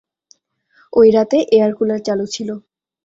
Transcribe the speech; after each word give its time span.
ঐ 0.93 1.01
রাতে 1.15 1.37
air 1.55 1.71
cooler 1.77 2.01
চালু 2.07 2.25
ছিল। 2.27 2.49